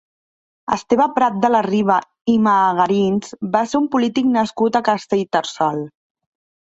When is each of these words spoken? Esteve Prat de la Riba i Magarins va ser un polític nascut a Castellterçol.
Esteve 0.75 1.05
Prat 1.17 1.35
de 1.43 1.51
la 1.55 1.59
Riba 1.67 1.99
i 2.33 2.37
Magarins 2.47 3.35
va 3.57 3.63
ser 3.75 3.83
un 3.83 3.87
polític 3.97 4.33
nascut 4.39 4.79
a 4.81 4.85
Castellterçol. 4.93 5.83